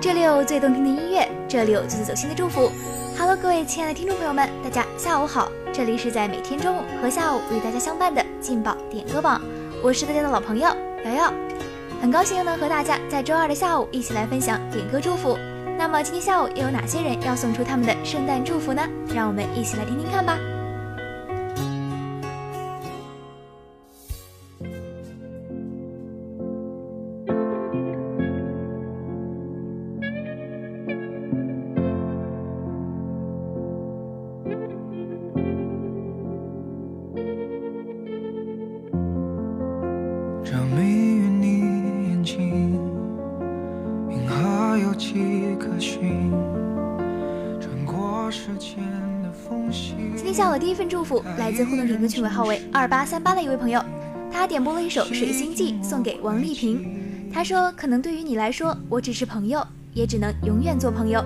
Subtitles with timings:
[0.00, 2.72] 这里有最动听的音乐，这里有最走心的祝福。
[3.18, 5.52] Hello，各位亲爱的听众朋友们，大家下午好！
[5.74, 9.42] 这里是在每天中午和下午与大家相伴的劲爆点歌榜，
[9.82, 10.70] 我是大家的老朋友
[11.04, 11.32] 瑶瑶，
[12.00, 15.36] 很高兴又能和大家在周二的下午一起来分享点歌祝福。
[15.76, 18.82] 那么今天下午又有哪些人要送出他们的圣诞祝福呢？
[19.14, 20.38] 让我们一起来听听看吧。
[50.80, 53.84] 份祝福来自互动点歌群尾号为二八三八的一位朋友，
[54.32, 57.28] 他点播了一首《水星记》送给王丽萍。
[57.30, 61.22] 他说：“可能对于你来说，我只是朋友，也只能永远做朋友。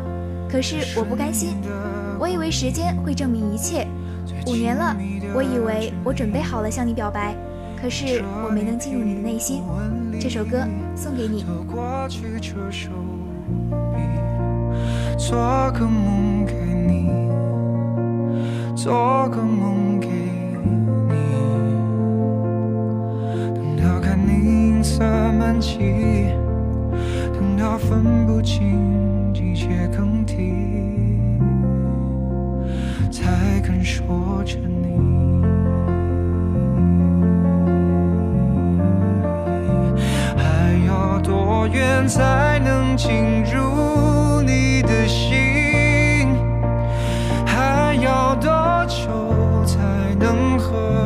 [0.51, 1.51] 可是我不甘心，
[2.19, 3.87] 我以为时间会证明一切。
[4.49, 4.97] 五年了，
[5.37, 7.33] 我以为我准备好了向你表白，
[7.81, 9.63] 可是我没能进入你的内心。
[10.21, 10.67] 这首歌
[10.97, 11.47] 送给你。
[15.17, 16.55] 做个梦给
[16.89, 17.24] 你，
[18.75, 21.15] 做个梦给你。
[23.55, 24.33] 等到看你
[24.71, 25.79] 银色满际，
[27.33, 31.39] 等到分不清季节更替，
[33.11, 34.85] 才肯说着你。
[40.37, 43.94] 还要多远才能进入
[48.85, 51.04] 多久才能和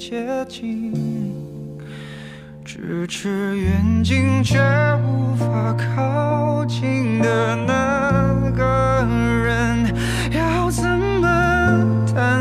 [0.00, 0.94] 接近，
[2.64, 4.58] 咫尺远近却
[5.04, 9.06] 无法靠近的那个
[9.44, 9.94] 人，
[10.30, 12.40] 要怎么探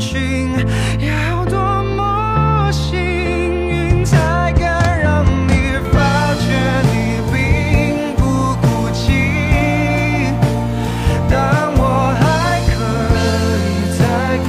[0.00, 0.50] 寻？
[1.00, 6.54] 要多么幸运，才敢让你发觉
[6.92, 10.32] 你并不孤寂？
[11.28, 12.22] 但我还
[12.70, 12.78] 可
[13.66, 13.68] 以
[13.98, 14.00] 再
[14.46, 14.48] 跟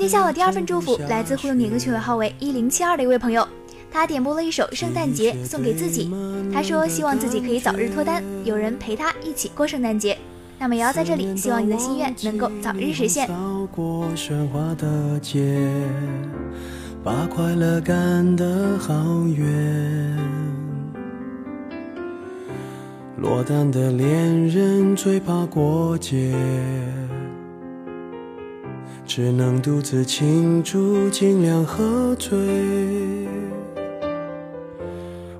[0.00, 3.46] 念下我第二份祝福，来自互动点歌群尾号为一零七二的一位朋友，
[3.90, 6.10] 他点播了一首《圣诞节》送给自己。
[6.52, 10.16] 他说希望自己可以早日脱单，有人陪他一起过圣诞节。
[10.58, 13.28] 那么也要在这里，希望你的心愿能够早日实现。
[17.04, 18.94] 把快乐赶得好
[19.26, 20.18] 远。
[23.18, 26.34] 落单的恋人最怕过节，
[29.08, 32.38] 只能独自庆祝，尽量喝醉。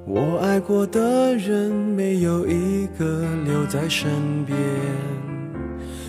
[0.07, 4.09] 我爱过的人，没有一个留在身
[4.47, 4.59] 边，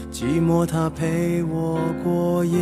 [0.09, 2.57] 寂寞他陪我过夜。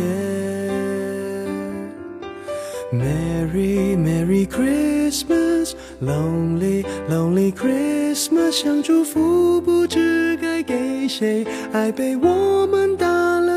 [2.92, 12.96] Merry Merry Christmas, Lonely Lonely Christmas，想祝福不知该给谁，爱被我们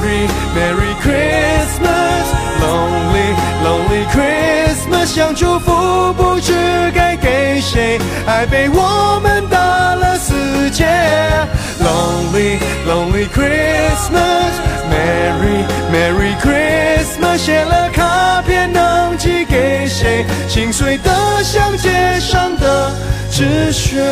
[0.00, 6.54] Merry Merry Christmas, Lonely Lonely Christmas，想祝福不知
[6.94, 10.86] 该给谁，爱被我们打了死结。
[11.82, 20.24] Lonely Lonely Christmas，Merry Merry Christmas，写了卡片能寄给谁？
[20.48, 21.10] 心碎的
[21.42, 22.90] 像街上的
[23.30, 24.02] 纸屑。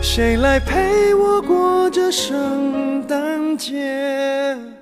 [0.00, 2.73] 谁来陪我过这圣
[3.14, 4.73] 诞节？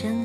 [0.00, 0.22] 今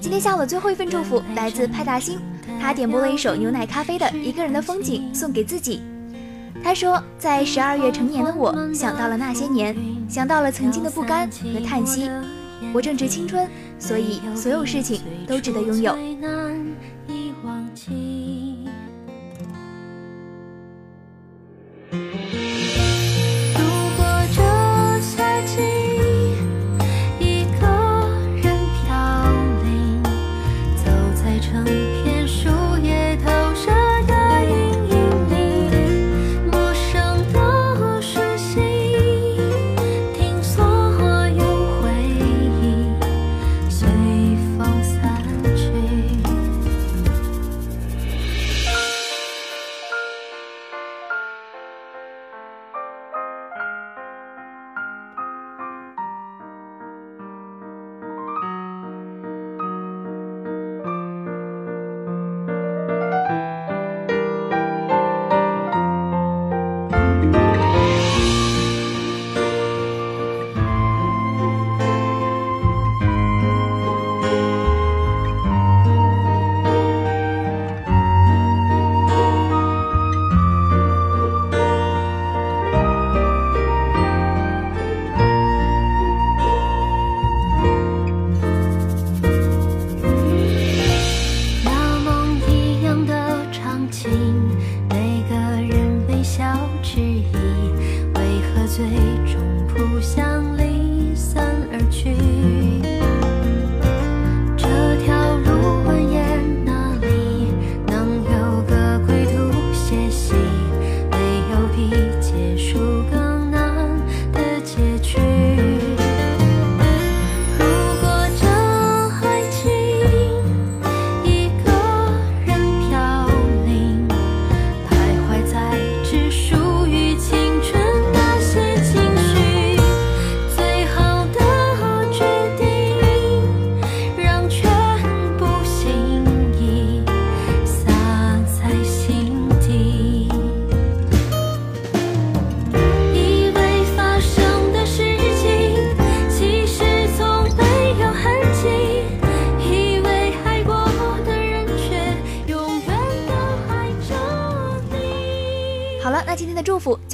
[0.00, 2.20] 天下午的最后一份祝福来自派大星，
[2.60, 5.82] 他点播了一首牛奶咖啡的《一个人的风景》送给自己。
[6.62, 9.74] 他说，在十二月成年的我，想到了那些年，
[10.08, 12.08] 想到了曾经的不甘和叹息。
[12.72, 15.98] 我正值青春，所以所有事情都值得拥有。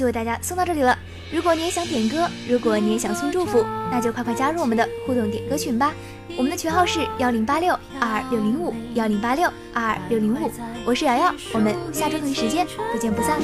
[0.05, 0.97] 为大家送到这里了。
[1.31, 5.93] 如果你也想点歌，如果你也想送祝福，那就快快加入我们的互动点歌群吧。
[6.37, 10.51] 我们的群号是幺零八六二六零五幺零八六二六零五。
[10.85, 13.39] 我是瑶瑶，我们下周同一时间不见不散。